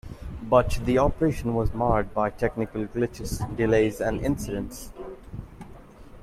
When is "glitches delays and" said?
2.87-4.19